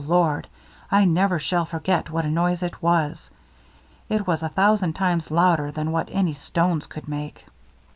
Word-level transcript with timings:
Lord! 0.07 0.47
I 0.89 1.05
never 1.05 1.37
shall 1.37 1.63
forget 1.65 2.09
what 2.09 2.25
a 2.25 2.27
noise 2.27 2.63
it 2.63 2.81
was! 2.81 3.29
it 4.09 4.25
was 4.25 4.41
a 4.41 4.49
thousand 4.49 4.93
times 4.93 5.29
louder 5.29 5.69
than 5.69 5.91
what 5.91 6.09
any 6.11 6.33
stones 6.33 6.87
could 6.87 7.07
make.' 7.07 7.45